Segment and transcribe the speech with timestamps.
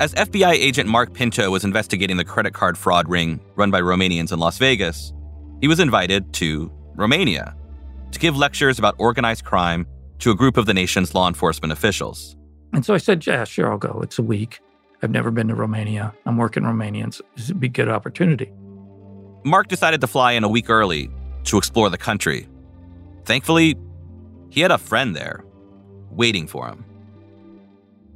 [0.00, 4.32] As FBI agent Mark Pinto was investigating the credit card fraud ring run by Romanians
[4.32, 5.12] in Las Vegas,
[5.60, 7.54] he was invited to Romania
[8.10, 9.86] to give lectures about organized crime
[10.20, 12.34] to a group of the nation's law enforcement officials.
[12.72, 14.00] And so I said, Yeah, sure, I'll go.
[14.02, 14.60] It's a week.
[15.02, 16.14] I've never been to Romania.
[16.24, 17.20] I'm working Romanians.
[17.36, 18.50] This would be a good opportunity.
[19.44, 21.10] Mark decided to fly in a week early
[21.44, 22.48] to explore the country.
[23.26, 23.76] Thankfully,
[24.48, 25.44] he had a friend there
[26.10, 26.86] waiting for him.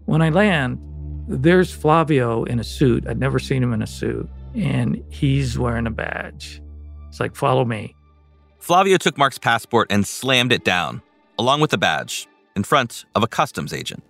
[0.07, 0.79] When I land,
[1.27, 3.07] there's Flaviu in a suit.
[3.07, 6.61] I'd never seen him in a suit, and he's wearing a badge.
[7.09, 7.95] It's like, follow me.
[8.61, 11.03] Flaviu took Mark's passport and slammed it down,
[11.39, 12.27] along with the badge,
[12.57, 14.03] in front of a customs agent,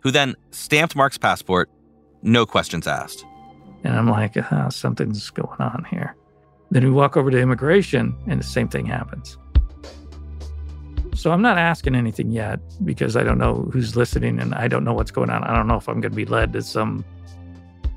[0.00, 1.70] who then stamped Mark's passport,
[2.22, 3.24] no questions asked.
[3.84, 6.16] And I'm like, ah, something's going on here.
[6.70, 9.38] Then we walk over to immigration, and the same thing happens.
[11.18, 14.84] So I'm not asking anything yet because I don't know who's listening and I don't
[14.84, 15.42] know what's going on.
[15.42, 17.04] I don't know if I'm going to be led to some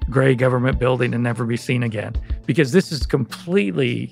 [0.10, 2.16] gray government building and never be seen again
[2.48, 4.12] because this is completely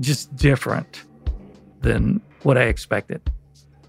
[0.00, 1.04] just different
[1.82, 3.20] than what I expected.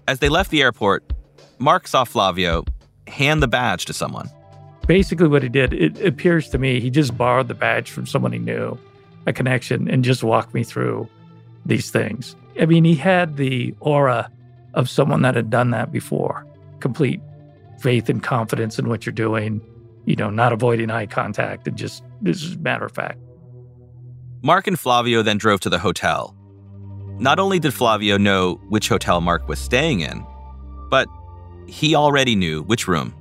[0.06, 1.10] As they left the airport,
[1.58, 2.68] Mark saw Flaviu
[3.06, 4.28] hand the badge to someone.
[4.86, 8.32] Basically, what he did, it appears to me, he just borrowed the badge from someone
[8.32, 8.78] he knew,
[9.24, 11.08] a connection, and just walked me through
[11.64, 12.36] these things.
[12.60, 14.30] I mean, he had the aura
[14.74, 16.46] of someone that had done that before.
[16.80, 17.20] Complete
[17.80, 19.60] faith and confidence in what you're doing,
[20.04, 23.18] you know, not avoiding eye contact and just this is matter of fact.
[24.42, 26.36] Mark and Flaviu then drove to the hotel.
[27.18, 30.26] Not only did Flaviu know which hotel Mark was staying in,
[30.90, 31.08] but
[31.66, 33.14] he already knew which room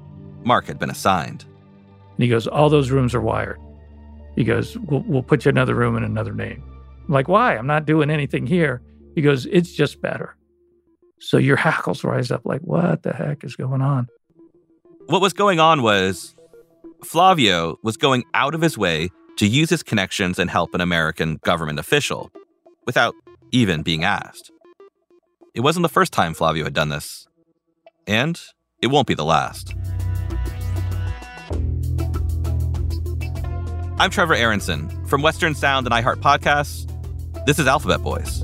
[0.43, 1.45] Mark had been assigned.
[2.15, 3.59] And he goes, All those rooms are wired.
[4.35, 6.63] He goes, We'll, we'll put you another room in another name.
[7.07, 7.55] I'm like, why?
[7.55, 8.81] I'm not doing anything here.
[9.15, 10.35] He goes, It's just better.
[11.23, 14.07] So your hackles rise up like, what the heck is going on?
[15.07, 16.35] What was going on was
[17.03, 21.39] Flaviu was going out of his way to use his connections and help an American
[21.44, 22.31] government official
[22.85, 23.16] without
[23.51, 24.51] even being asked.
[25.53, 27.28] It wasn't the first time Flaviu had done this,
[28.07, 28.39] and
[28.81, 29.73] it won't be the last.
[34.00, 36.89] I'm Trevor Aaronson from Western Sound and iHeart Podcasts.
[37.45, 38.44] This is Alphabet Boys.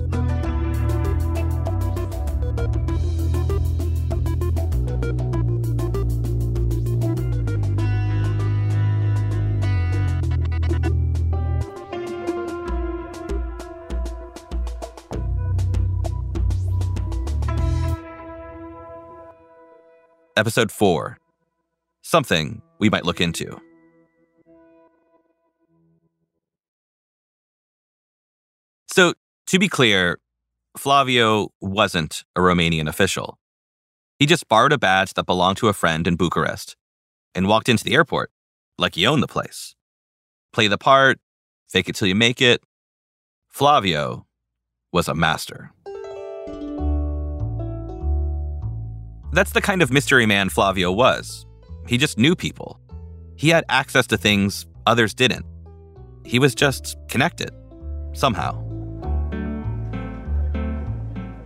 [20.39, 21.18] Episode 4
[22.01, 23.59] Something we might look into.
[28.88, 29.15] So,
[29.47, 30.18] to be clear,
[30.77, 33.38] Flaviu wasn't a Romanian official.
[34.18, 36.77] He just borrowed a badge that belonged to a friend in Bucharest
[37.36, 38.31] and walked into the airport
[38.77, 39.75] like he owned the place.
[40.53, 41.19] Play the part,
[41.68, 42.62] fake it till you make it.
[43.53, 44.24] Flaviu
[44.94, 45.74] was a master.
[49.31, 51.45] That's the kind of mystery man Flaviu was.
[51.87, 52.79] He just knew people.
[53.35, 55.45] He had access to things others didn't.
[56.25, 57.51] He was just connected,
[58.13, 58.59] somehow.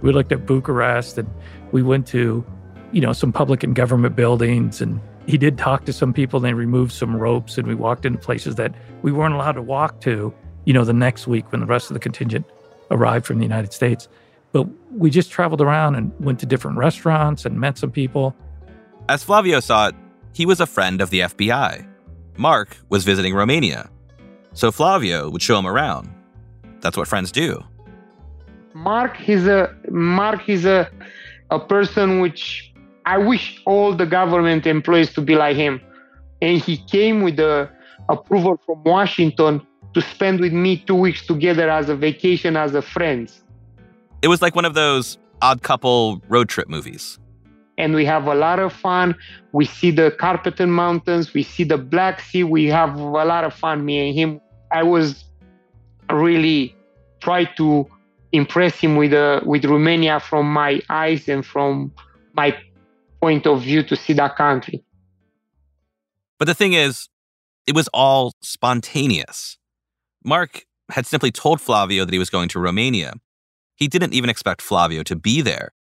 [0.01, 1.29] We looked at Bucharest and
[1.71, 2.45] we went to,
[2.91, 4.81] you know, some public and government buildings.
[4.81, 8.05] And he did talk to some people and they removed some ropes and we walked
[8.05, 10.33] into places that we weren't allowed to walk to,
[10.65, 12.45] you know, the next week when the rest of the contingent
[12.91, 14.07] arrived from the United States.
[14.53, 18.33] But we just traveled around and went to different restaurants and met some people.
[19.09, 19.95] As Flaviu saw it,
[20.31, 21.85] he was a friend of the FBI.
[22.37, 23.89] Mark was visiting Romania.
[24.53, 26.09] So Flaviu would show him around.
[26.79, 27.63] That's what friends do.
[28.73, 30.89] Mark is a Mark is a
[31.51, 32.73] a person which
[33.05, 35.81] I wish all the government employees to be like him.
[36.41, 37.69] And he came with the
[38.09, 39.61] approval from Washington
[39.93, 43.42] to spend with me two weeks together as a vacation as a friends.
[44.23, 47.19] It was like one of those odd couple road trip movies.
[47.77, 49.15] And we have a lot of fun.
[49.51, 52.45] We see the Carpathian Mountains, we see the Black Sea.
[52.45, 54.41] We have a lot of fun, me and him.
[54.71, 55.25] I was
[56.09, 56.73] really
[57.19, 57.85] try to
[58.31, 61.91] impress him with uh, with Romania from my eyes and from
[62.33, 62.57] my
[63.21, 64.85] point of view to see that country.
[66.39, 67.09] But the thing is,
[67.67, 69.57] it was all spontaneous.
[70.23, 73.15] Mark had simply told Flaviu that he was going to Romania.
[73.75, 75.73] He didn't even expect Flaviu to be there.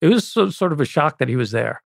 [0.00, 1.82] It was sort of a shock that he was there.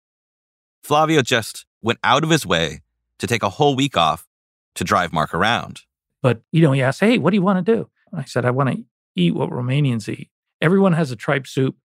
[0.86, 2.80] Flaviu just went out of his way
[3.18, 4.26] to take a whole week off
[4.74, 5.82] to drive Mark around.
[6.22, 7.90] But, you know, he asked, Hey, what do you want to do?
[8.14, 8.84] I said, I want to
[9.16, 10.30] eat what Romanians eat.
[10.60, 11.76] Everyone has a tripe soup,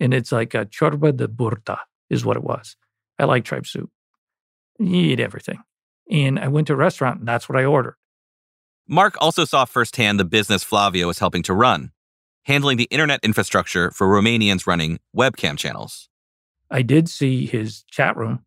[0.00, 1.78] and it's like a ciorba de burta,
[2.08, 2.76] is what it was.
[3.18, 3.90] I like tripe soup.
[4.78, 5.58] You eat everything.
[6.10, 7.96] And I went to a restaurant, and that's what I ordered.
[8.88, 11.90] Mark also saw firsthand the business Flaviu was helping to run,
[12.46, 16.08] handling the internet infrastructure for Romanians running webcam channels.
[16.70, 18.44] I did see his chat room,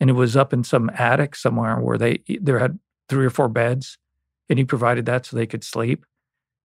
[0.00, 2.78] and it was up in some attic somewhere where they there had
[3.08, 3.98] three or four beds,
[4.48, 6.04] and he provided that so they could sleep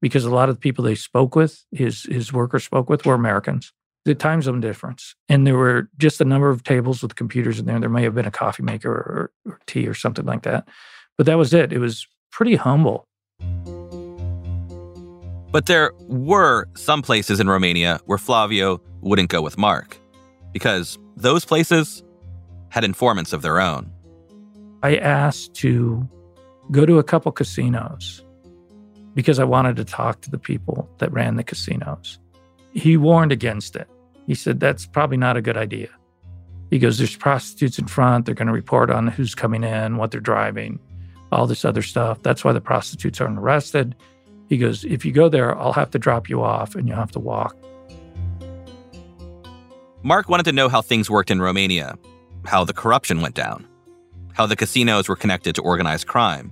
[0.01, 3.13] because a lot of the people they spoke with, his his workers spoke with, were
[3.13, 3.71] Americans.
[4.05, 7.65] The time zone difference, and there were just a number of tables with computers in
[7.65, 7.79] there.
[7.79, 10.67] There may have been a coffee maker or, or tea or something like that,
[11.17, 11.73] but that was it.
[11.73, 13.07] It was pretty humble.
[15.55, 19.97] But there were some places in Romania where Flaviu wouldn't go with Mark
[20.51, 22.03] because those places
[22.67, 23.89] had informants of their own.
[24.83, 26.05] I asked to
[26.71, 28.21] go to a couple casinos
[29.13, 32.19] because I wanted to talk to the people that ran the casinos.
[32.73, 33.87] He warned against it.
[34.27, 35.87] He said, That's probably not a good idea.
[36.69, 38.25] He goes, There's prostitutes in front.
[38.25, 40.81] They're going to report on who's coming in, what they're driving,
[41.31, 42.21] all this other stuff.
[42.23, 43.95] That's why the prostitutes aren't arrested.
[44.49, 47.11] He goes, If you go there, I'll have to drop you off and you'll have
[47.11, 47.55] to walk.
[50.03, 51.97] Mark wanted to know how things worked in Romania,
[52.45, 53.67] how the corruption went down,
[54.33, 56.51] how the casinos were connected to organized crime.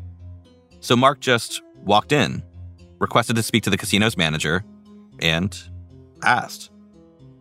[0.80, 2.44] So Mark just walked in
[3.04, 4.64] requested to speak to the casino's manager,
[5.20, 5.62] and
[6.24, 6.72] asked.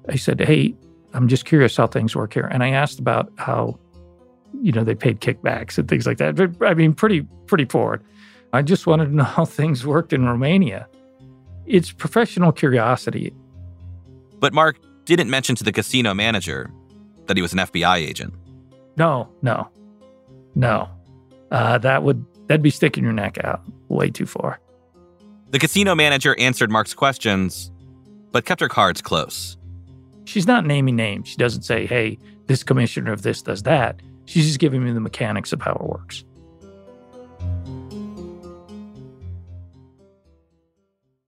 [0.08, 0.74] I said, Hey,
[1.14, 2.48] I'm just curious how things work here.
[2.50, 3.78] And I asked about how,
[4.60, 6.34] you know, they paid kickbacks and things like that.
[6.34, 8.02] But, I mean, pretty, pretty forward.
[8.52, 10.88] I just wanted to know how things worked in Romania.
[11.66, 13.32] It's professional curiosity.
[14.38, 16.70] But Mark didn't mention to the casino manager
[17.26, 18.34] that he was an FBI agent.
[18.96, 19.70] No, no,
[20.54, 20.88] no.
[21.50, 24.60] Uh, that would that'd be sticking your neck out way too far.
[25.50, 27.70] The casino manager answered Mark's questions,
[28.32, 29.56] but kept her cards close.
[30.24, 31.28] She's not naming names.
[31.28, 34.00] She doesn't say, hey, this commissioner of this does that.
[34.24, 36.24] She's just giving me the mechanics of how it works.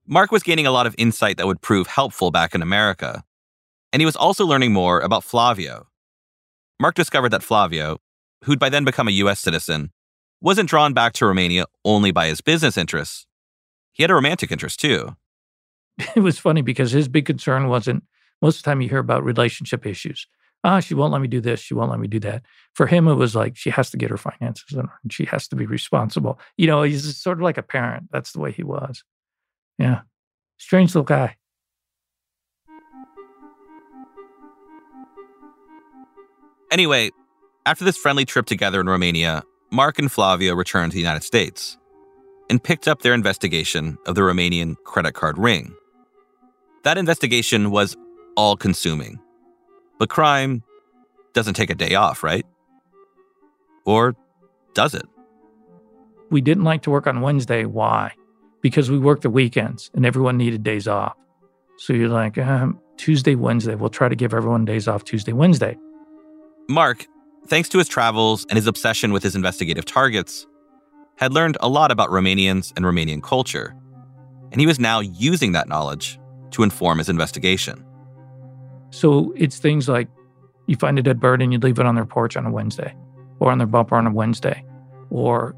[0.07, 3.23] Mark was gaining a lot of insight that would prove helpful back in America.
[3.91, 5.85] And he was also learning more about Flaviu.
[6.79, 7.97] Mark discovered that Flaviu,
[8.43, 9.39] who'd by then become a U.S.
[9.39, 9.91] citizen,
[10.41, 13.25] wasn't drawn back to Romania only by his business interests,
[13.93, 15.15] he had a romantic interest too.
[16.15, 18.03] It was funny because his big concern wasn't
[18.41, 20.27] most of the time you hear about relationship issues.
[20.63, 21.61] Ah, she won't let me do this.
[21.61, 22.43] She won't let me do that.
[22.73, 25.25] For him, it was like she has to get her finances in order and she
[25.25, 26.39] has to be responsible.
[26.57, 28.09] You know, he's sort of like a parent.
[28.11, 29.03] That's the way he was.
[29.77, 30.01] Yeah.
[30.57, 31.35] Strange little guy.
[36.71, 37.09] Anyway,
[37.65, 41.77] after this friendly trip together in Romania, Mark and Flaviu returned to the United States
[42.49, 45.73] and picked up their investigation of the Romanian credit card ring.
[46.83, 47.95] That investigation was
[48.35, 49.19] all consuming.
[49.99, 50.63] But crime
[51.33, 52.45] doesn't take a day off, right?
[53.85, 54.15] Or
[54.73, 55.05] does it?
[56.29, 57.65] We didn't like to work on Wednesday.
[57.65, 58.13] Why?
[58.65, 61.15] Because we worked the weekends and everyone needed days off.
[61.77, 63.75] So you're like, um, Tuesday, Wednesday.
[63.75, 65.77] We'll try to give everyone days off Tuesday, Wednesday.
[66.67, 67.05] Mark,
[67.45, 70.47] thanks to his travels and his obsession with his investigative targets,
[71.17, 73.75] had learned a lot about Romanians and Romanian culture,
[74.51, 76.19] and he was now using that knowledge
[76.49, 77.85] to inform his investigation.
[78.89, 80.07] So it's things like
[80.65, 82.95] you find a dead bird and you leave it on their porch on a Wednesday
[83.39, 84.65] or on their bumper on a Wednesday,
[85.11, 85.55] or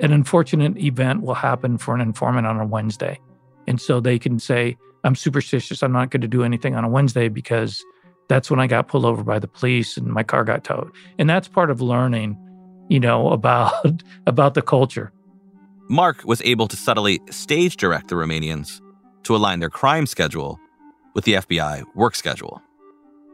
[0.00, 3.20] an unfortunate event will happen for an informant on a Wednesday.
[3.66, 5.82] And so they can say, I'm superstitious.
[5.82, 7.84] I'm not going to do anything on a Wednesday because
[8.28, 10.90] that's when I got pulled over by the police and my car got towed.
[11.18, 12.38] And that's part of learning,
[12.88, 15.12] you know, about about the culture.
[15.88, 18.80] Mark was able to subtly stage direct the Romanians
[19.24, 20.58] to align their crime schedule
[21.14, 22.62] with the FBI work schedule.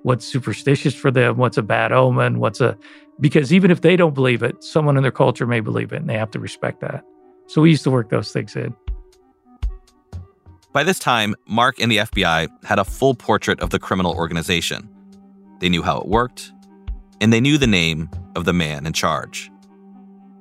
[0.02, 1.36] What's superstitious for them?
[1.36, 2.40] What's a bad omen?
[2.40, 2.76] What's a
[3.20, 6.08] because even if they don't believe it, someone in their culture may believe it and
[6.08, 7.04] they have to respect that.
[7.46, 8.74] So we used to work those things in.
[10.72, 14.88] By this time, Mark and the FBI had a full portrait of the criminal organization.
[15.60, 16.52] They knew how it worked,
[17.20, 19.50] and they knew the name of the man in charge.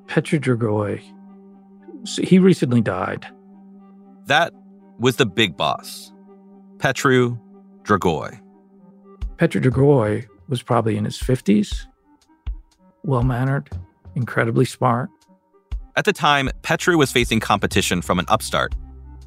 [0.07, 1.01] Petru Dragoi.
[2.24, 3.25] He recently died.
[4.25, 4.53] That
[5.00, 6.12] was the big boss,
[6.77, 7.38] Petru
[7.84, 8.39] Dragoi.
[9.38, 11.86] Petru Dragoi was probably in his 50s,
[13.04, 13.70] well mannered,
[14.16, 15.10] incredibly smart.
[15.96, 18.75] At the time, Petru was facing competition from an upstart,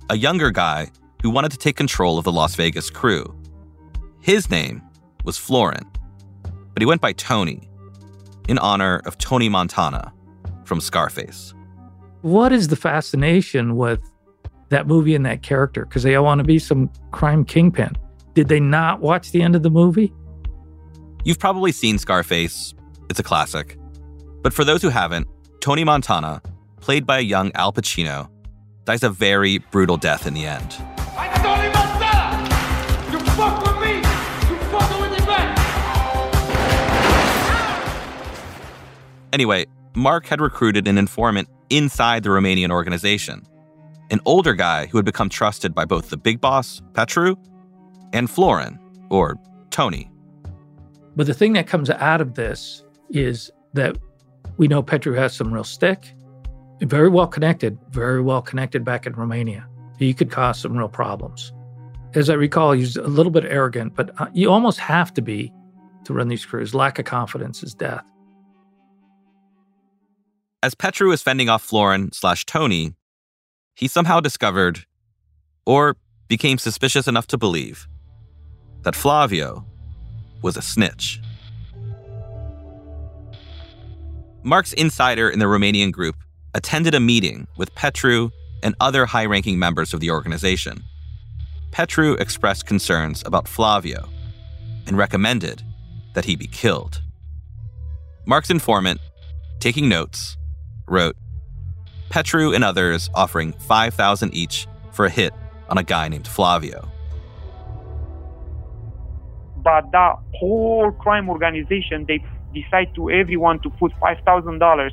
[0.08, 0.88] a younger guy
[1.22, 3.34] who wanted to take control of the Las Vegas crew.
[4.20, 4.82] His name
[5.24, 5.84] was Florin,
[6.42, 7.68] but he went by Tony
[8.48, 10.12] in honor of Tony Montana
[10.64, 11.54] from Scarface.
[12.22, 14.00] What is the fascination with
[14.68, 15.84] that movie and that character?
[15.84, 17.96] Because they all want to be some crime kingpin.
[18.34, 20.12] Did they not watch the end of the movie?
[21.24, 22.74] You've probably seen Scarface,
[23.10, 23.76] it's a classic.
[24.42, 25.26] But for those who haven't,
[25.60, 26.40] Tony Montana,
[26.80, 28.30] played by a young Al Pacino,
[28.84, 30.76] dies a very brutal death in the end.
[31.18, 32.48] I'm Tony Montana!
[33.12, 33.96] You fuck with me!
[33.96, 35.34] You fuck with me!
[39.32, 43.42] Anyway, Mark had recruited an informant inside the Romanian organization,
[44.10, 47.34] an older guy who had become trusted by both the big boss, Petru,
[48.12, 48.78] and Florin,
[49.10, 49.36] or
[49.70, 50.10] Tony.
[51.16, 53.96] But the thing that comes out of this is that
[54.56, 56.12] we know Petru has some real stick,
[56.80, 59.66] very well connected, very well connected back in Romania.
[59.98, 61.52] He could cause some real problems.
[62.14, 65.52] As I recall, he's a little bit arrogant, but uh, you almost have to be
[66.04, 66.74] to run these crews.
[66.74, 68.04] Lack of confidence is death.
[70.62, 72.94] As Petru was fending off Florin slash Tony,
[73.74, 74.84] he somehow discovered,
[75.64, 75.96] or
[76.28, 77.88] became suspicious enough to believe,
[78.82, 79.64] that Flaviu
[80.42, 81.20] was a snitch.
[84.42, 86.16] Mark's insider in the Romanian group
[86.54, 88.30] attended a meeting with Petru
[88.62, 90.82] and other high ranking members of the organization.
[91.72, 94.08] Petru expressed concerns about Flaviu
[94.86, 95.62] and recommended
[96.14, 97.02] that he be killed.
[98.26, 99.00] Mark's informant,
[99.60, 100.36] taking notes,
[100.88, 101.16] wrote
[102.08, 105.32] Petru and others offering 5000 each for a hit
[105.68, 106.88] on a guy named Flaviu.
[109.58, 114.90] But that whole crime organization, they decide to everyone to put $5,000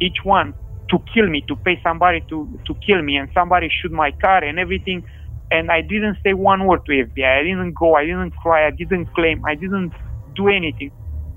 [0.00, 0.54] each one
[0.90, 4.44] to kill me, to pay somebody to, to kill me, and somebody shoot my car
[4.44, 5.04] and everything.
[5.50, 7.40] And I didn't say one word to FBI.
[7.40, 7.94] I didn't go.
[7.94, 8.66] I didn't cry.
[8.66, 9.44] I didn't claim.
[9.44, 9.92] I didn't
[10.34, 10.90] do anything.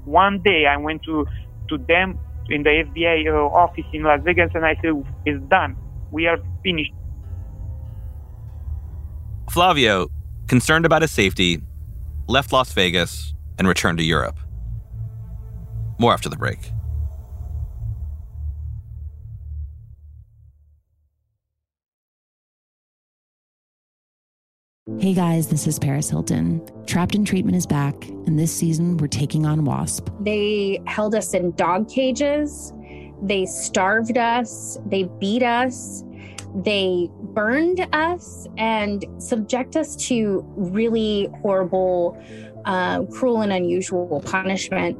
[0.05, 1.27] One day I went to,
[1.69, 2.19] to them
[2.49, 4.91] in the FBI uh, office in Las Vegas and I said,
[5.25, 5.75] it's done.
[6.11, 6.93] We are finished.
[9.51, 10.09] Flaviu,
[10.47, 11.61] concerned about his safety,
[12.27, 14.37] left Las Vegas and returned to Europe.
[15.99, 16.71] More after the break.
[24.97, 26.61] Hey guys, this is Paris Hilton.
[26.85, 30.09] Trapped in Treatment is back, and this season we're taking on WASP.
[30.21, 32.73] They held us in dog cages,
[33.21, 36.03] they starved us, they beat us,
[36.55, 42.21] they burned us, and subject us to really horrible,
[42.65, 44.97] uh, cruel, and unusual punishment.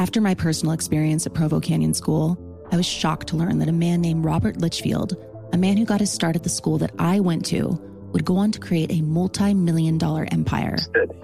[0.00, 2.38] After my personal experience at Provo Canyon School,
[2.72, 5.14] I was shocked to learn that a man named Robert Lichfield,
[5.52, 7.78] a man who got his start at the school that I went to,
[8.12, 10.76] would go on to create a multi million dollar empire.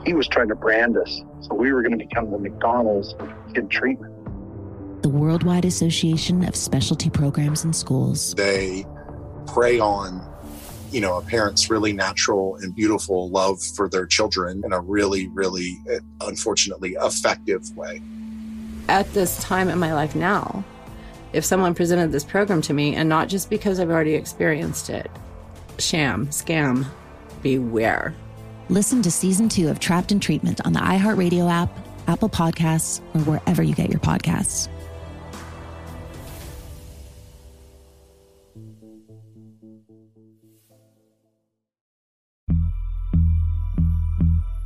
[0.05, 3.33] He was trying to brand us, so we were going to become the McDonald's of
[3.55, 4.13] kid treatment.
[5.03, 8.35] The Worldwide Association of Specialty Programs and Schools.
[8.35, 8.85] They
[9.47, 10.21] prey on,
[10.93, 15.29] you know, a parent's really natural and beautiful love for their children in a really,
[15.29, 18.03] really, eh, unfortunately, effective way.
[18.89, 20.65] At this time in my life now,
[21.33, 25.11] if someone presented this program to me, and not just because I've already experienced it,
[25.79, 26.87] sham, scam,
[27.43, 28.15] beware.
[28.69, 31.69] Listen to season two of Trapped in Treatment on the iHeartRadio app,
[32.07, 34.69] Apple Podcasts, or wherever you get your podcasts.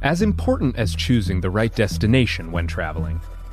[0.02, 3.20] As important as choosing the right destination when traveling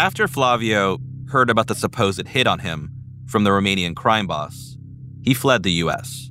[0.00, 2.90] After Flaviu heard about the supposed hit on him
[3.26, 4.78] from the Romanian crime boss,
[5.20, 6.30] he fled the US.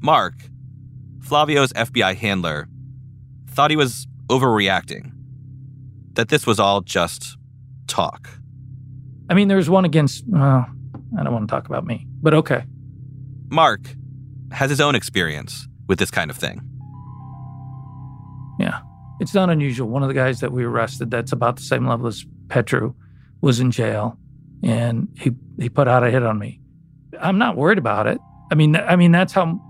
[0.00, 0.34] Mark,
[1.18, 2.68] Flaviu's FBI handler,
[3.50, 5.10] thought he was overreacting,
[6.12, 7.36] that this was all just
[7.88, 8.30] talk.
[9.28, 10.64] I mean, there's one against, well,
[11.18, 12.62] I don't want to talk about me, but okay.
[13.48, 13.96] Mark
[14.52, 16.62] has his own experience with this kind of thing.
[18.60, 18.78] Yeah,
[19.18, 19.88] it's not unusual.
[19.88, 22.94] One of the guys that we arrested, that's about the same level as Petru,
[23.40, 24.18] was in jail,
[24.62, 26.60] and he he put out a hit on me.
[27.20, 28.18] I'm not worried about it.
[28.50, 29.60] I mean, I mean that's how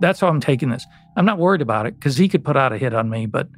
[0.00, 0.86] that's how I'm taking this.
[1.16, 3.48] I'm not worried about it because he could put out a hit on me, but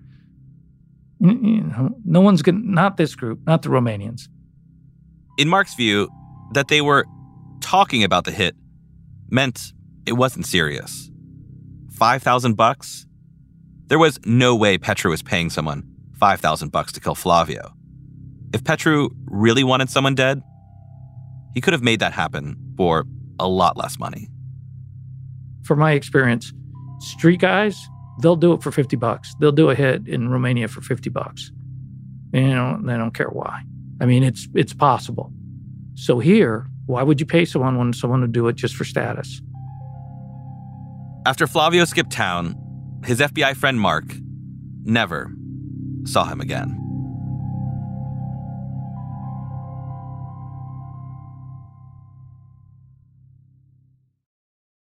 [1.20, 4.28] you know, no one's going to, not this group, not the Romanians.
[5.38, 6.08] In Mark's view,
[6.52, 7.06] that they were
[7.60, 8.54] talking about the hit
[9.30, 9.72] meant
[10.06, 11.10] it wasn't serious.
[11.92, 13.06] 5,000 bucks?
[13.86, 17.72] There was no way Petru was paying someone 5,000 bucks to kill Flaviu.
[18.54, 20.40] If Petru really wanted someone dead,
[21.52, 23.04] he could have made that happen for
[23.38, 24.30] a lot less money
[25.64, 26.52] from my experience,
[27.00, 27.88] street guys,
[28.20, 29.34] they'll do it for 50 bucks.
[29.40, 31.50] They'll do a hit in Romania for 50 bucks.
[32.32, 33.62] And you know, they don't care why.
[34.00, 35.32] I mean, it's it's possible.
[35.94, 39.40] So here, why would you pay someone when someone would do it just for status?
[41.26, 42.56] After Flaviu skipped town,
[43.04, 44.04] his FBI friend Mark
[44.82, 45.32] never
[46.04, 46.83] saw him again.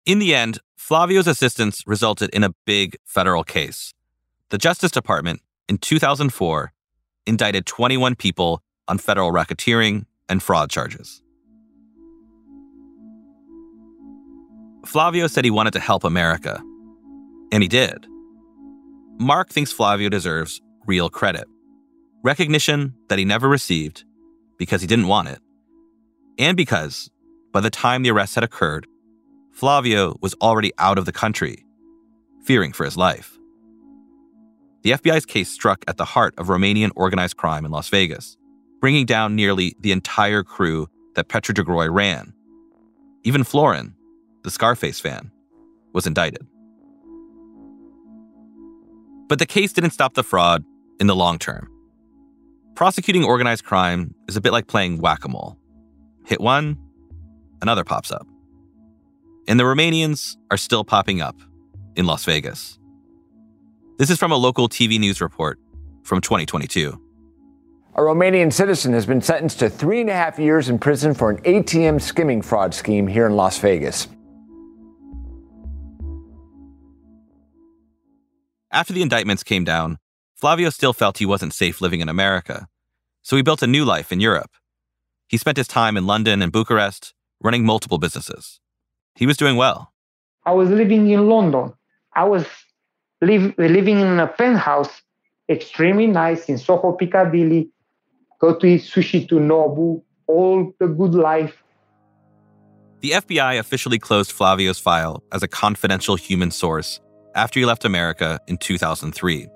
[0.09, 3.93] In the end, Flaviu's assistance resulted in a big federal case.
[4.49, 6.73] The Justice Department, in 2004,
[7.27, 11.23] indicted 21 people on federal racketeering and fraud charges.
[14.87, 16.59] Flaviu said he wanted to help America,
[17.53, 18.07] and he did.
[19.21, 21.45] Mark thinks Flaviu deserves real credit
[22.25, 24.05] recognition that he never received
[24.59, 25.39] because he didn't want it,
[26.39, 27.11] and because,
[27.53, 28.87] by the time the arrests had occurred,
[29.59, 31.67] Flaviu was already out of the country,
[32.45, 33.37] fearing for his life.
[34.83, 38.37] The FBI's case struck at the heart of Romanian organized crime in Las Vegas,
[38.81, 42.33] bringing down nearly the entire crew that Petru Dragoi ran.
[43.25, 43.97] Even Florin,
[44.45, 45.33] the Scarface fan,
[45.93, 46.47] was indicted.
[49.29, 50.63] But the case didn't stop the fraud
[51.01, 51.69] in the long term.
[52.77, 55.59] Prosecuting organized crime is a bit like playing whack a mole.
[56.27, 56.79] Hit one,
[57.61, 58.27] another pops up
[59.49, 61.41] and the Romanians are still popping up
[61.97, 62.79] in Las Vegas.
[63.97, 65.59] This is from a local TV news report
[66.05, 67.03] from 2022.
[67.95, 71.31] A Romanian citizen has been sentenced to three and a half years in prison for
[71.31, 74.07] an ATM skimming fraud scheme here in Las Vegas.
[78.71, 79.97] After the indictments came down,
[80.41, 82.69] Flaviu still felt he wasn't safe living in America,
[83.23, 84.51] so he built a new life in Europe.
[85.27, 88.61] He spent his time in London and Bucharest running multiple businesses.
[89.19, 89.93] He was doing well.
[90.47, 91.75] I was living in London.
[92.15, 92.47] I was
[93.21, 95.03] live, living in a penthouse,
[95.49, 97.69] extremely nice in Soho, Piccadilly.
[98.41, 101.61] Go to eat sushi to Nobu, all the good life.
[103.01, 107.01] The FBI officially closed Flaviu's file as a confidential human source
[107.35, 109.49] after he left America in 2003.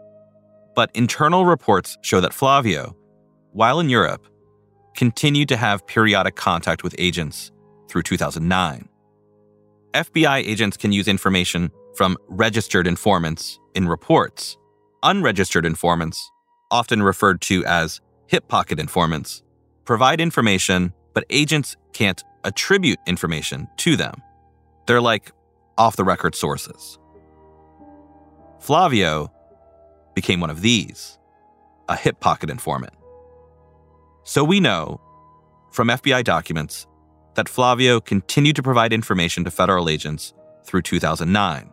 [0.75, 2.96] But internal reports show that Flaviu,
[3.53, 4.27] while in Europe,
[4.96, 7.53] continued to have periodic contact with agents
[7.88, 8.88] through 2009.
[9.94, 14.57] FBI agents can use information from registered informants in reports.
[15.02, 16.31] Unregistered informants,
[16.70, 19.42] often referred to as hip pocket informants,
[19.85, 24.14] provide information, but agents can't attribute information to them.
[24.87, 25.33] They're like
[25.76, 26.98] off the record sources.
[28.61, 29.31] Flaviu
[30.14, 31.18] became one of these,
[31.88, 32.94] a hip pocket informant.
[34.24, 35.00] So we know
[35.70, 36.87] from FBI documents
[37.35, 41.71] that Flaviu continued to provide information to federal agents through 2009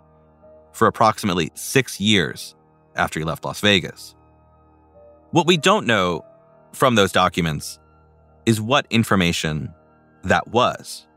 [0.73, 2.55] for approximately six years
[2.95, 4.15] after he left Las Vegas.
[5.31, 6.25] What we don't know
[6.73, 7.79] from those documents
[8.45, 9.73] is what information
[10.23, 11.07] that was.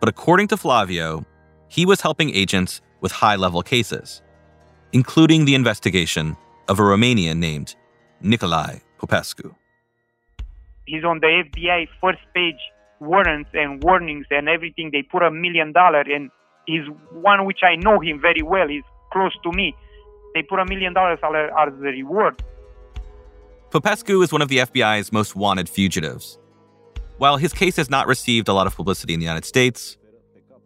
[0.00, 1.24] But according to Flaviu,
[1.68, 4.22] he was helping agents with high level cases,
[4.92, 6.36] including the investigation
[6.68, 7.76] of a Romanian named
[8.22, 9.54] Nicolae Popescu.
[10.86, 12.60] He's on the FBI first page
[13.00, 14.90] warrants and warnings and everything.
[14.92, 16.30] They put a million dollar and
[16.66, 18.68] he's one which I know him very well.
[18.68, 19.74] He's close to me.
[20.34, 22.42] They put a million dollars as the reward.
[23.70, 26.38] Popescu is one of the FBI's most wanted fugitives.
[27.18, 29.96] While his case has not received a lot of publicity in the United States,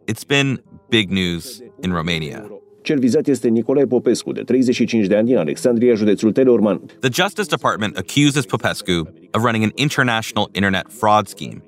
[0.07, 2.43] it's been big news in Romania.
[2.83, 6.81] Cel vizat este Nicolae Popescu, de 35 de ani din Alexandria, județul Teleorman.
[6.99, 11.61] The Justice Department accuses Popescu of running an international internet fraud scheme.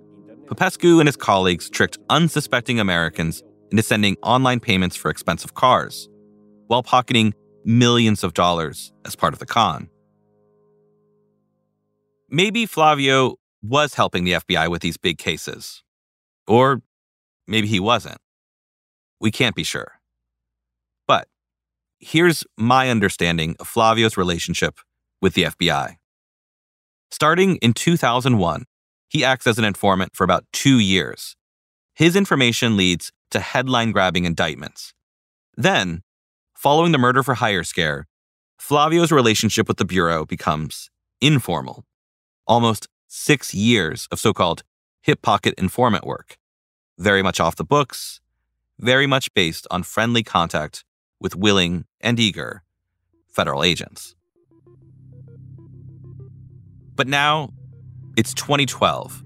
[0.47, 6.09] Popescu and his colleagues tricked unsuspecting Americans into sending online payments for expensive cars,
[6.67, 7.33] while pocketing
[7.65, 9.89] millions of dollars as part of the con.
[12.29, 15.83] Maybe Flaviu was helping the FBI with these big cases.
[16.47, 16.81] Or
[17.47, 18.17] maybe he wasn't.
[19.21, 19.93] We can't be sure.
[21.07, 21.27] But
[21.99, 24.79] here's my understanding of Flaviu's relationship
[25.21, 25.95] with the FBI.
[27.11, 28.65] Starting in 2001,
[29.13, 31.35] he acts as an informant for about two years.
[31.93, 34.95] His information leads to headline grabbing indictments.
[35.55, 36.01] Then,
[36.55, 38.07] following the murder for hire scare,
[38.59, 40.89] Flaviu's relationship with the Bureau becomes
[41.21, 41.85] informal.
[42.47, 44.63] Almost six years of so called
[45.03, 46.37] hip pocket informant work.
[46.97, 48.19] Very much off the books,
[48.79, 50.83] very much based on friendly contact
[51.19, 52.63] with willing and eager
[53.27, 54.15] federal agents.
[56.95, 57.49] But now
[58.15, 59.23] it's 2012,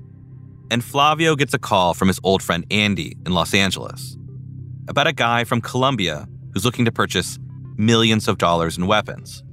[0.72, 4.18] and Flaviu gets a call from his old friend Andy in Los Angeles
[4.88, 7.38] about a guy from Colombia who's looking to purchase
[7.76, 9.44] millions of dollars in weapons.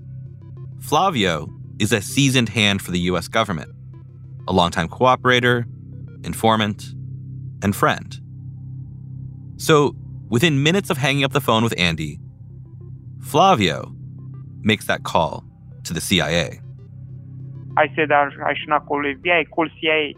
[0.78, 1.48] Flaviu
[1.80, 3.70] is a seasoned hand for the US government,
[4.46, 5.64] a longtime cooperator,
[6.24, 6.94] informant,
[7.62, 8.20] and friend.
[9.56, 9.96] So,
[10.28, 12.20] within minutes of hanging up the phone with Andy,
[13.18, 13.94] Flaviu
[14.60, 15.44] makes that call
[15.84, 16.60] to the CIA.
[17.76, 20.14] I said I, I should not call FBI, I call CIA.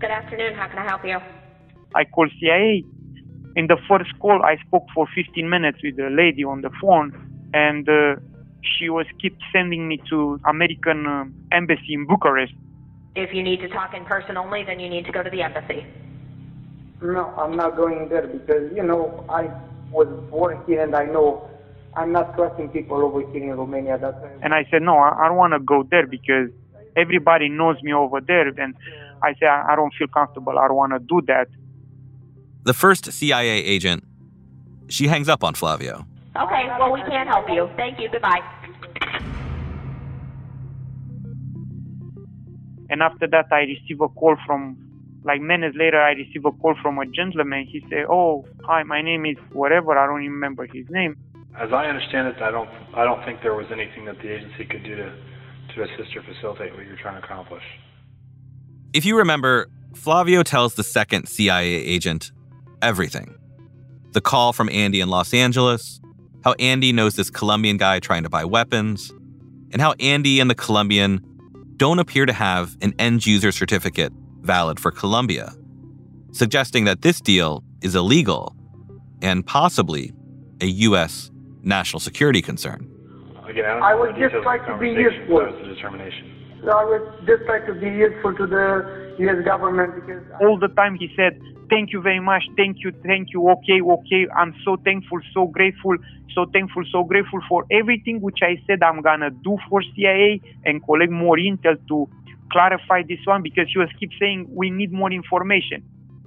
[0.00, 1.18] Good afternoon, how can I help you?
[1.94, 2.84] I call CIA.
[3.54, 7.12] In the first call, I spoke for 15 minutes with the lady on the phone,
[7.52, 8.16] and uh,
[8.62, 12.54] she was keep sending me to American uh, embassy in Bucharest.
[13.14, 15.42] If you need to talk in person only, then you need to go to the
[15.42, 15.86] embassy.
[17.02, 19.50] No, I'm not going there because, you know, I
[19.90, 21.50] was born here and I know
[21.94, 23.98] I'm not trusting people over here in Romania.
[23.98, 26.48] That's and I said, no, I, I don't want to go there because
[26.96, 28.48] everybody knows me over there.
[28.48, 28.74] And
[29.22, 30.58] I said, I, I don't feel comfortable.
[30.58, 31.48] I don't want to do that.
[32.64, 34.04] The first CIA agent,
[34.88, 36.06] she hangs up on Flaviu.
[36.34, 37.68] Okay, well, we can't help you.
[37.76, 38.08] Thank you.
[38.08, 38.40] Goodbye.
[42.88, 44.76] And after that, I receive a call from,
[45.24, 47.66] like minutes later, I receive a call from a gentleman.
[47.66, 49.98] He said, "Oh, hi, my name is whatever.
[49.98, 51.16] I don't even remember his name."
[51.58, 54.64] As I understand it, I don't, I don't think there was anything that the agency
[54.64, 55.12] could do to,
[55.74, 57.62] to assist or facilitate what you're trying to accomplish.
[58.92, 62.32] If you remember, Flaviu tells the second CIA agent
[62.80, 63.36] everything.
[64.12, 66.00] The call from Andy in Los Angeles,
[66.44, 69.12] how Andy knows this Colombian guy trying to buy weapons,
[69.72, 71.20] and how Andy and the Colombian
[71.76, 75.52] don't appear to have an end user certificate valid for Colombia,
[76.32, 78.54] suggesting that this deal is illegal
[79.22, 80.12] and possibly
[80.60, 81.30] a U.S.
[81.62, 82.88] national security concern.
[83.46, 85.38] Again, I I would just like to be conversation, useful.
[85.38, 86.24] so it's a determination.
[86.70, 88.66] I would just like to be useful to the
[89.18, 89.44] U.S.
[89.44, 93.48] government because all the time he said thank you very much thank you thank you
[93.48, 95.96] okay okay i'm so thankful so grateful
[96.34, 100.84] so thankful so grateful for everything which i said i'm gonna do for cia and
[100.84, 102.08] collect more intel to
[102.50, 105.82] clarify this one because he was keep saying we need more information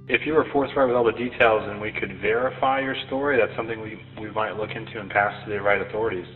[0.08, 3.54] If you were forthright with all the details and we could verify your story, that's
[3.56, 6.26] something we, we might look into and pass to the right authorities.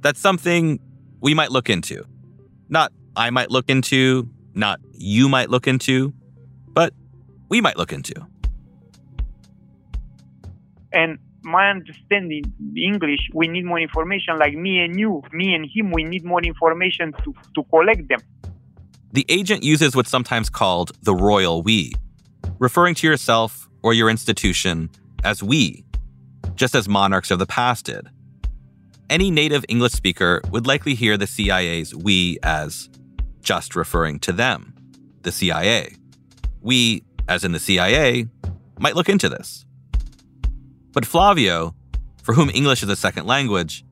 [0.00, 0.78] That's something
[1.20, 2.04] we might look into.
[2.68, 6.12] Not I might look into, not you might look into,
[6.68, 6.92] but
[7.48, 8.14] we might look into.
[10.92, 12.44] and my understanding
[12.76, 16.42] english we need more information like me and you me and him we need more
[16.42, 18.20] information to, to collect them
[19.12, 21.92] The agent uses what's sometimes called the royal we,
[22.58, 24.90] referring to yourself or your institution
[25.24, 25.84] as we,
[26.54, 28.08] just as monarchs of the past did.
[29.08, 32.88] Any native English speaker would likely hear the CIA's we as
[33.40, 34.74] just referring to them,
[35.22, 35.94] the CIA.
[36.60, 38.26] We, as in the CIA,
[38.78, 39.64] might look into this.
[40.92, 41.74] But Flaviu,
[42.22, 43.84] for whom English is a second language,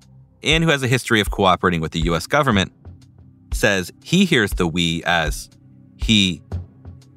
[0.43, 2.73] and who has a history of cooperating with the US government,
[3.53, 5.49] says he hears the we as
[5.97, 6.43] he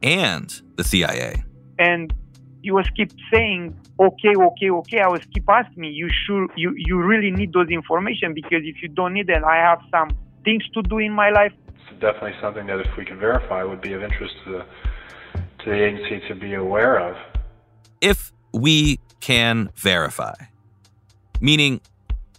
[0.04, 1.44] and the CIA.
[1.80, 2.14] and
[2.64, 3.62] he was keep saying
[4.08, 7.70] okay okay okay i was keep asking me you should you you really need those
[7.70, 10.10] information because if you don't need it i have some
[10.44, 11.54] things to do in my life
[11.90, 14.62] It's definitely something that if we can verify would be of interest to the,
[15.64, 17.16] to the agency to be aware of.
[18.02, 18.20] If
[18.54, 20.36] we can verify,
[21.50, 21.74] meaning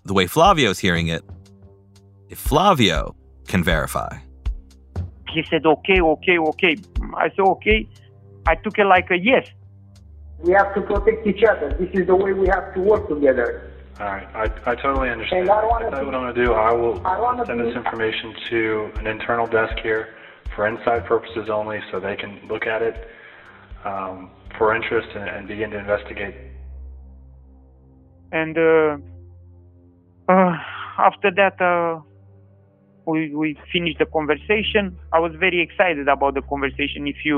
[0.04, 1.22] the way Flaviu's hearing it,
[2.28, 3.14] if Flaviu
[3.46, 4.10] can verify.
[5.34, 6.74] he said okay okay okay
[7.24, 7.78] i said okay
[8.52, 9.46] i took it like a yes
[10.46, 11.68] we have to protect each other.
[11.80, 13.72] This is the way we have to work together.
[13.98, 15.42] All right, I, I totally understand.
[15.42, 16.52] And I wanna If that's be- what I'm going to do.
[16.52, 18.60] I will I send be- this information to
[19.00, 20.02] an internal desk here
[20.54, 22.96] for inside purposes only so they can look at it
[23.84, 26.36] um, for interest and, and begin to investigate.
[28.32, 28.96] and uh,
[30.28, 30.54] uh,
[30.98, 32.00] after that uh,
[33.06, 34.82] we we finished the conversation
[35.16, 37.36] i was very excited about the conversation if you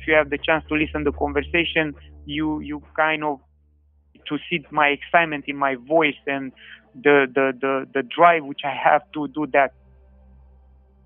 [0.00, 1.94] if you have the chance to listen to the conversation
[2.26, 3.40] you you kind of
[4.28, 6.52] to see my excitement in my voice and
[6.94, 9.72] the the the, the drive which i have to do that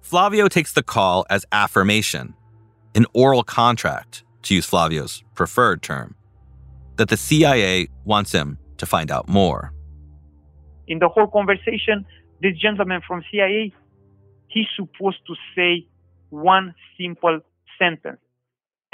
[0.03, 2.35] Flaviu takes the call as affirmation,
[2.95, 6.15] an oral contract, to use Flaviu's preferred term,
[6.97, 9.73] that the CIA wants him to find out more.
[10.87, 12.05] in the whole conversation,
[12.43, 13.73] this gentleman from CIA,
[14.49, 15.87] he's supposed to say
[16.29, 17.41] one simple
[17.79, 18.21] sentence.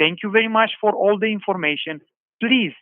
[0.01, 2.01] Thank you very much for all the information.
[2.41, 2.73] Please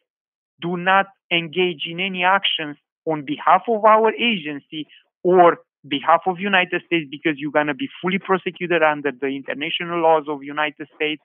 [0.61, 4.87] do not engage in any actions on behalf of our agency
[5.21, 9.99] or behalf of United States because you're going to be fully prosecuted under the international
[9.99, 11.21] laws of United States.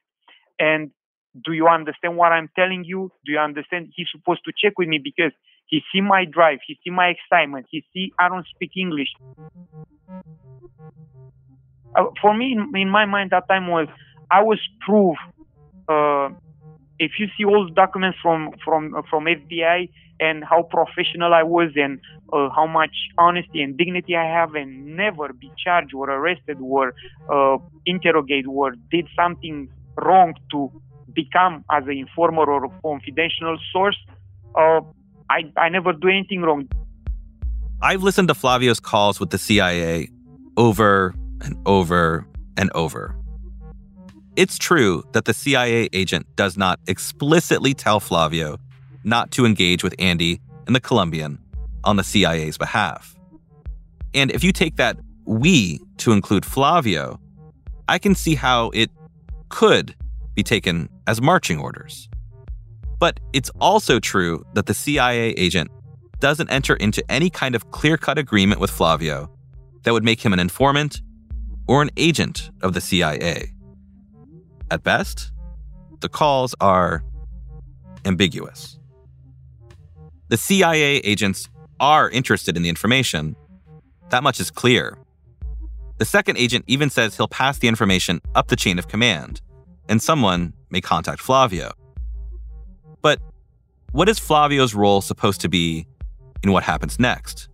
[0.59, 0.91] And
[1.45, 3.13] do you understand what I'm telling you?
[3.25, 3.93] Do you understand?
[3.95, 5.31] He's supposed to check with me because
[5.67, 9.13] he see my drive, he see my excitement, he see I don't speak English.
[11.97, 13.87] Uh, for me, in, in my mind, that time was
[14.29, 15.17] I was proof.
[15.89, 16.31] Uh,
[16.99, 19.89] if you see all the documents from from uh, from FBI
[20.21, 22.01] and how professional I was and
[22.33, 26.95] uh, how much honesty and dignity I have and never be charged or arrested or
[27.29, 30.71] uh, interrogated or did something wrong to
[31.15, 33.97] become as an informer or a confidential source,
[34.55, 34.81] uh,
[35.31, 36.69] I, I never do anything wrong.
[37.81, 40.09] I've listened to Flaviu's calls with the CIA
[40.57, 43.17] over and over and over.
[44.37, 48.59] It's true that the CIA agent does not explicitly tell Flaviu
[49.05, 51.39] not to engage with Andy and the Colombian
[51.85, 53.15] on the CIA's behalf.
[54.13, 57.19] And if you take that we to include Flaviu,
[57.89, 58.91] I can see how it
[59.51, 59.95] could
[60.35, 62.09] be taken as marching orders.
[62.99, 65.71] But it's also true that the CIA agent
[66.19, 69.31] doesn't enter into any kind of clear cut agreement with Flavio
[69.85, 71.03] that would make him an informant
[71.69, 73.54] or an agent of the CIA.
[74.71, 75.31] At best,
[76.01, 77.05] the calls are
[78.05, 78.79] ambiguous.
[80.29, 81.49] The CIA agents
[81.81, 83.37] are interested in the information.
[84.11, 84.99] That much is clear.
[85.99, 89.41] The second agent even says he'll pass the information up the chain of command,
[89.89, 91.71] and someone may contact Flaviu.
[93.01, 93.21] But
[93.93, 95.87] what is Flaviu's role supposed to be
[96.43, 97.49] in what happens next?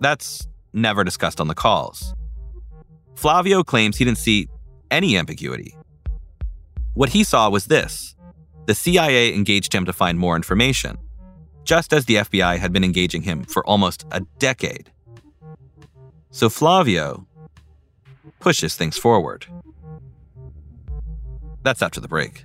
[0.00, 2.14] That's never discussed on the calls.
[3.14, 4.48] Flaviu claims he didn't see
[4.90, 5.76] any ambiguity.
[6.94, 8.14] What he saw was this
[8.66, 10.98] the CIA engaged him to find more information,
[11.64, 14.90] just as the FBI had been engaging him for almost a decade.
[16.30, 17.26] So Flaviu
[18.40, 19.46] pushes things forward.
[21.62, 22.44] That's after the break.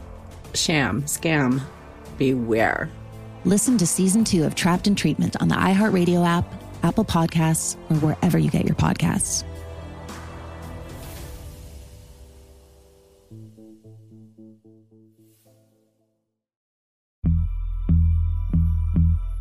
[0.55, 1.61] sham, scam,
[2.17, 2.89] beware.
[3.45, 6.45] Listen to season two of Trapped in Treatment on the iHeartRadio app,
[6.83, 9.43] Apple Podcasts, or wherever you get your podcasts.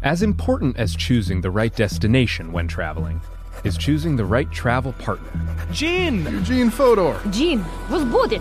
[0.02, 3.20] As important as choosing the right destination when traveling
[3.64, 5.30] is choosing the right travel partner.
[5.72, 6.24] Gene!
[6.24, 7.20] Eugene Fodor.
[7.30, 8.40] Gene, was booted.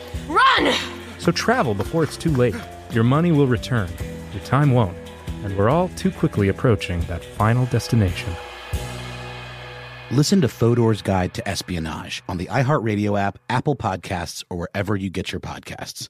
[0.33, 0.73] run!
[1.19, 2.55] So travel before it's too late.
[2.91, 3.89] Your money will return,
[4.33, 4.97] your time won't,
[5.43, 8.33] and we're all too quickly approaching that final destination.
[10.11, 15.09] Listen to Fodor's Guide to Espionage on the iHeartRadio app, Apple Podcasts, or wherever you
[15.09, 16.09] get your podcasts.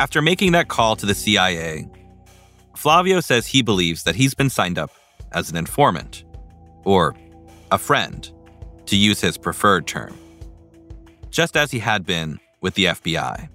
[0.00, 1.86] After making that call to the CIA,
[2.74, 4.90] Flaviu says he believes that he's been signed up
[5.32, 6.24] as an informant
[6.84, 7.14] or
[7.70, 8.30] a friend,
[8.86, 10.16] to use his preferred term,
[11.28, 13.46] just as he had been with the FBI.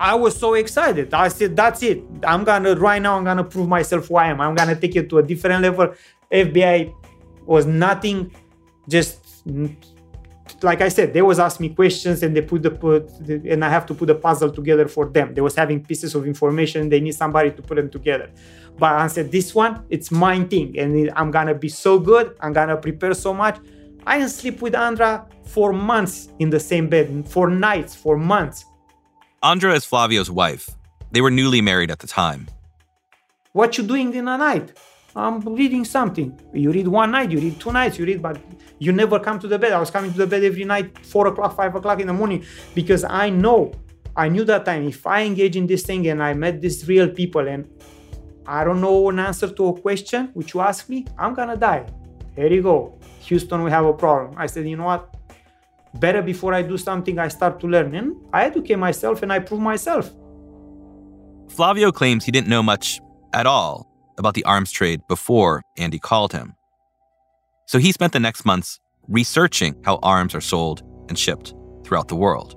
[0.00, 1.14] I was so excited.
[1.14, 2.02] I said, that's it.
[2.26, 4.40] I'm gonna, right now, I'm gonna prove myself who I am.
[4.40, 5.94] I'm gonna take it to a different level.
[6.32, 6.92] FBI
[7.46, 8.34] was nothing,
[8.88, 9.46] just
[10.64, 13.68] like I said, they was asking me questions and they put the put and I
[13.68, 15.34] have to put the puzzle together for them.
[15.34, 16.88] They was having pieces of information.
[16.88, 18.30] They need somebody to put them together.
[18.78, 22.36] But I said, this one, it's my thing, and I'm gonna be so good.
[22.40, 23.58] I'm gonna prepare so much.
[24.06, 28.64] I didn't sleep with Andra for months in the same bed, for nights, for months.
[29.42, 30.70] Andra is Flaviu's wife.
[31.12, 32.48] They were newly married at the time.
[33.52, 34.72] What you doing in a night?
[35.16, 36.38] I'm reading something.
[36.52, 38.40] You read one night, you read two nights, you read, but
[38.80, 39.72] you never come to the bed.
[39.72, 42.44] I was coming to the bed every night, four o'clock, five o'clock in the morning,
[42.74, 43.72] because I know,
[44.16, 47.08] I knew that time if I engage in this thing and I met these real
[47.08, 47.68] people and
[48.46, 51.86] I don't know an answer to a question which you ask me, I'm gonna die.
[52.34, 52.98] Here you go.
[53.20, 54.34] Houston, we have a problem.
[54.36, 55.14] I said, you know what?
[55.94, 57.94] Better before I do something, I start to learn.
[57.94, 60.10] And I educate myself and I prove myself.
[61.46, 63.00] Flaviu claims he didn't know much
[63.32, 66.54] at all about the arms trade before Andy called him.
[67.66, 71.54] So he spent the next months researching how arms are sold and shipped
[71.84, 72.56] throughout the world.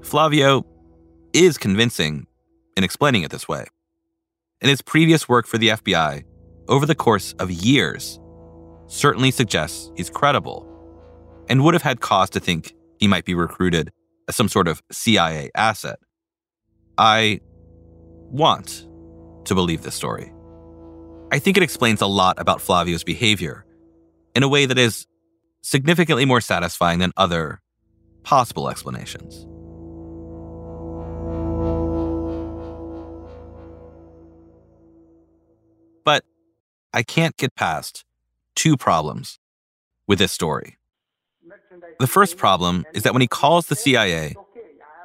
[0.00, 0.64] Flaviu
[1.32, 2.26] is convincing
[2.76, 3.66] in explaining it this way.
[4.60, 6.24] And his previous work for the FBI
[6.68, 8.18] over the course of years
[8.86, 10.66] certainly suggests he's credible
[11.48, 13.90] and would have had cause to think he might be recruited
[14.28, 15.98] as some sort of CIA asset.
[16.96, 17.40] I
[18.30, 18.86] want
[19.44, 20.32] to believe this story.
[21.30, 23.66] I think it explains a lot about Flaviu's behavior
[24.34, 25.06] in a way that is
[25.60, 27.60] significantly more satisfying than other
[28.22, 29.46] possible explanations.
[36.02, 36.24] But
[36.94, 38.04] I can't get past
[38.54, 39.38] two problems
[40.06, 40.78] with this story.
[42.00, 44.34] The first problem is that when he calls the CIA,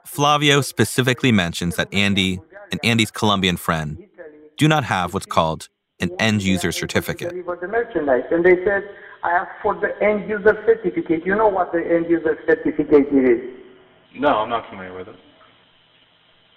[0.08, 2.40] Flaviu specifically mentions that Andy
[2.72, 3.98] and Andy's Colombian friend
[4.58, 5.68] do not have what's called
[6.04, 7.30] an end user certificate.
[7.30, 8.84] Deliver the merchandise, and they said,
[9.24, 13.42] "I asked for the end user certificate." You know what the end user certificate is?
[14.16, 15.16] No, I'm not familiar with it.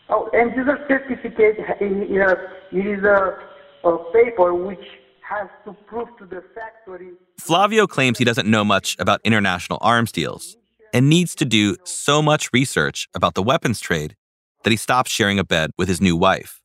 [0.09, 2.37] Oh, end user certificate it uh,
[2.73, 4.87] is a, a paper which
[5.29, 7.11] has to prove to the factory.
[7.41, 10.57] Flaviu claims he doesn't know much about international arms deals
[10.93, 14.15] and needs to do so much research about the weapons trade
[14.63, 16.61] that he stops sharing a bed with his new wife.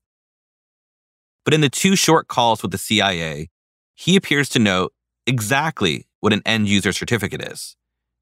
[1.43, 3.49] But in the two short calls with the CIA,
[3.95, 4.89] he appears to know
[5.25, 7.75] exactly what an end user certificate is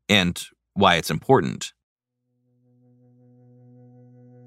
[0.07, 0.41] and
[0.73, 1.73] why it's important.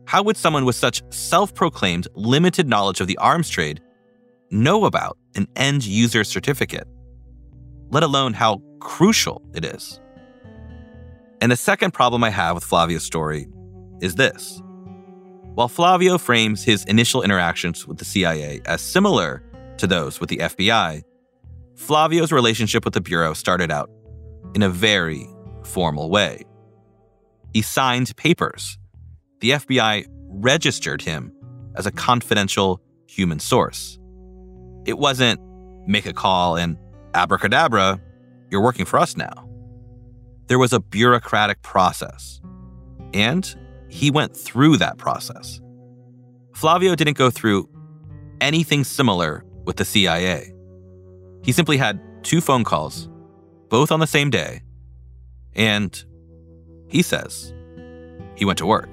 [0.06, 3.80] How would someone with such self proclaimed limited knowledge of the arms trade
[4.50, 6.86] know about an end user certificate,
[7.90, 10.00] let alone how crucial it is?
[11.40, 13.48] And the second problem I have with Flaviu's story
[14.00, 14.62] is this.
[15.54, 19.42] While Flaviu frames his initial interactions with the CIA as similar
[19.76, 21.02] to those with the FBI,
[21.74, 23.90] Flaviu's relationship with the Bureau started out
[24.54, 25.28] in a very
[25.64, 26.44] formal way.
[27.52, 28.78] He signed papers.
[29.40, 31.32] The FBI registered him
[31.76, 33.98] as a confidential human source.
[34.86, 35.40] It wasn't
[35.86, 36.78] make a call and
[37.14, 38.00] abracadabra,
[38.50, 39.48] you're working for us now.
[40.46, 42.40] There was a bureaucratic process.
[43.12, 43.54] And
[43.92, 45.60] he went through that process.
[46.52, 47.68] Flaviu didn't go through
[48.40, 50.50] anything similar with the CIA.
[51.44, 53.10] He simply had two phone calls,
[53.68, 54.62] both on the same day,
[55.54, 56.02] and
[56.88, 57.52] he says
[58.34, 58.88] he went to work.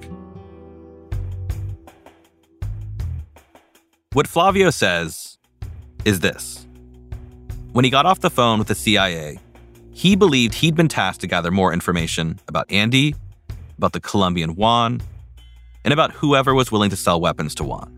[4.11, 5.37] What Flaviu says
[6.03, 6.67] is this
[7.71, 9.39] When he got off the phone with the CIA,
[9.93, 13.15] he believed he'd been tasked to gather more information about Andy,
[13.79, 14.99] about the Colombian Juan,
[15.85, 17.95] and about whoever was willing to sell weapons to Juan.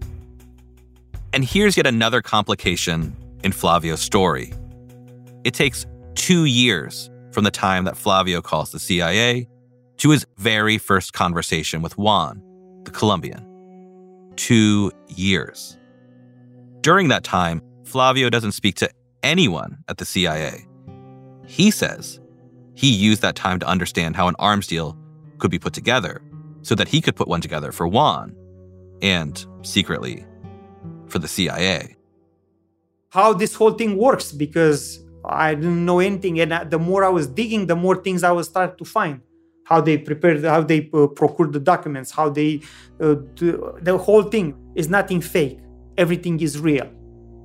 [1.33, 4.53] And here's yet another complication in Flaviu's story.
[5.43, 9.47] It takes two years from the time that Flaviu calls the CIA
[9.97, 12.43] to his very first conversation with Juan,
[12.83, 13.43] the Colombian.
[14.35, 15.79] Two years.
[16.81, 18.89] During that time, Flaviu doesn't speak to
[19.23, 20.67] anyone at the CIA.
[21.47, 22.19] He says
[22.75, 24.95] he used that time to understand how an arms deal
[25.41, 26.21] could be put together
[26.61, 28.33] so that he could put one together for Juan
[29.01, 30.25] and secretly
[31.07, 31.97] for the CIA.
[33.09, 37.27] How this whole thing works because I didn't know anything, and the more I was
[37.27, 39.21] digging, the more things I was starting to find.
[39.65, 42.61] How they prepared, how they uh, procured the documents, how they,
[42.99, 45.59] uh, do, the whole thing is nothing fake.
[45.97, 46.89] Everything is real.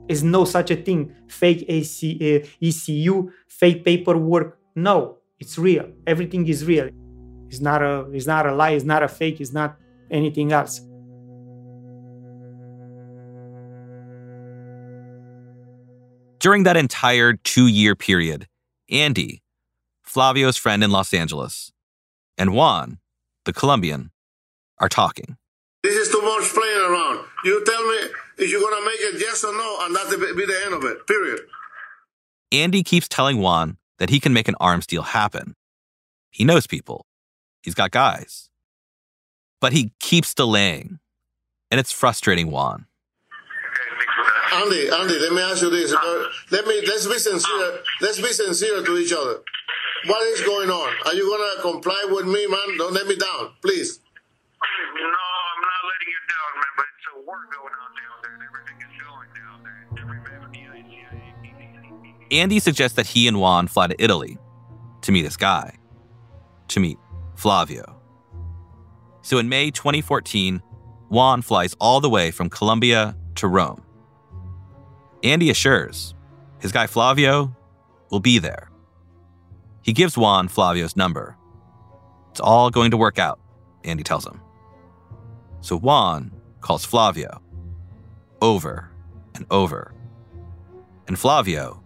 [0.08, 4.58] Is no such a thing, fake AC, uh, ECU, fake paperwork.
[4.74, 5.86] No, it's real.
[6.06, 6.88] Everything is real.
[7.48, 9.76] It's not a it's not a lie, it's not a fake, it's not
[10.10, 10.80] anything else.
[16.38, 18.46] During that entire two year period,
[18.90, 19.42] Andy,
[20.06, 21.72] Flaviu's friend in Los Angeles,
[22.38, 22.98] and Juan,
[23.44, 24.12] the Colombian,
[24.78, 25.36] are talking.
[25.82, 27.24] This is too much playing around.
[27.44, 27.96] You tell me
[28.38, 30.84] if you're going to make it yes or no, and that'll be the end of
[30.84, 31.40] it, period.
[32.52, 35.54] Andy keeps telling Juan that he can make an arms deal happen.
[36.30, 37.06] He knows people,
[37.66, 38.48] He's got guys.
[39.60, 41.00] But he keeps delaying.
[41.68, 42.86] And it's frustrating Juan.
[44.54, 45.92] Andy, Andy, let me ask you this.
[45.92, 47.80] Uh, let me let's be sincere.
[48.00, 49.42] Let's be sincere to each other.
[50.06, 50.94] What is going on?
[51.06, 52.78] Are you gonna comply with me, man?
[52.78, 53.98] Don't let me down, please.
[54.94, 56.72] No, I'm not letting you down, man.
[56.76, 58.38] But it's a war going on down there.
[58.46, 59.58] Everything is going down
[62.30, 62.38] there.
[62.40, 64.38] Andy suggests that he and Juan fly to Italy
[65.02, 65.76] to meet this guy,
[66.68, 66.98] to meet
[67.36, 67.94] Flaviu.
[69.22, 70.62] So in May 2014,
[71.08, 73.82] Juan flies all the way from Colombia to Rome.
[75.22, 76.14] Andy assures
[76.60, 77.54] his guy Flaviu
[78.10, 78.70] will be there.
[79.82, 81.36] He gives Juan Flaviu's number.
[82.30, 83.38] It's all going to work out,
[83.84, 84.40] Andy tells him.
[85.60, 87.40] So Juan calls Flaviu
[88.40, 88.90] over
[89.34, 89.92] and over.
[91.06, 91.80] And Flaviu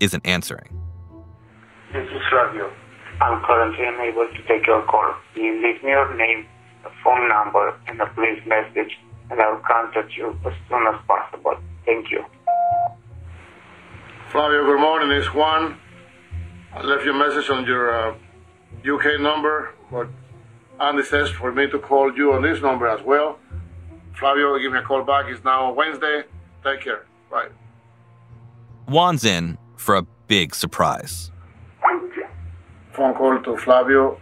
[0.00, 0.80] isn't answering.
[1.92, 2.70] This is Flaviu.
[3.20, 5.14] I'm currently unable to take your call.
[5.34, 6.46] Please leave me your name,
[6.84, 8.98] a phone number, and a brief message,
[9.30, 11.56] and I'll contact you as soon as possible.
[11.86, 12.24] Thank you.
[14.30, 15.10] Flaviu, good morning.
[15.12, 15.78] It's Juan.
[16.74, 18.14] I left you a message on your uh,
[18.86, 20.08] UK number, but
[20.78, 23.38] Andy says for me to call you on this number as well.
[24.20, 25.24] Flaviu, give me a call back.
[25.28, 26.24] It's now Wednesday.
[26.62, 27.06] Take care.
[27.30, 27.48] Bye.
[28.86, 31.30] Juan's in for a big surprise.
[32.96, 34.18] Phone call to Flaviu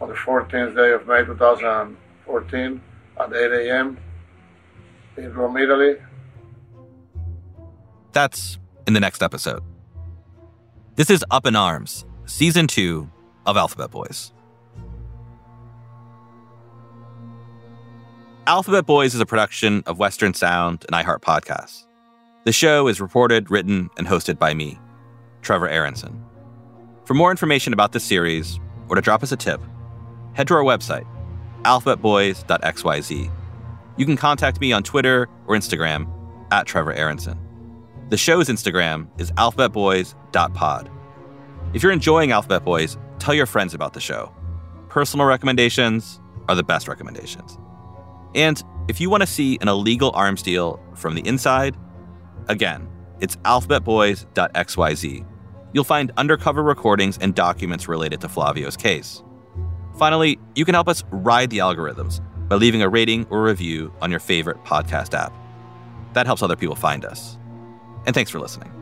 [0.00, 2.80] on the 14th day of May 2014
[3.18, 3.98] at 8 a.m.
[5.16, 5.96] in Rome, Italy.
[8.12, 9.60] That's in the next episode.
[10.94, 13.10] This is Up in Arms, Season 2
[13.44, 14.32] of Alphabet Boys.
[18.46, 21.86] Alphabet Boys is a production of Western Sound and iHeart Podcasts.
[22.44, 24.78] The show is reported, written, and hosted by me,
[25.42, 26.24] Trevor Aaronson.
[27.04, 29.60] For more information about this series, or to drop us a tip,
[30.34, 31.06] head to our website,
[31.62, 33.30] alphabetboys.xyz.
[33.96, 36.08] You can contact me on Twitter or Instagram
[36.50, 37.38] at Trevor Aaronson.
[38.08, 40.90] The show's Instagram is alphabetboys.pod.
[41.74, 44.32] If you're enjoying Alphabet Boys, tell your friends about the show.
[44.88, 47.58] Personal recommendations are the best recommendations.
[48.34, 51.76] And if you want to see an illegal arms deal from the inside,
[52.48, 52.88] again,
[53.20, 55.26] it's alphabetboys.xyz.
[55.72, 59.22] You'll find undercover recordings and documents related to Flaviu's case.
[59.98, 64.10] Finally, you can help us ride the algorithms by leaving a rating or review on
[64.10, 65.32] your favorite podcast app.
[66.12, 67.38] That helps other people find us.
[68.06, 68.81] And thanks for listening.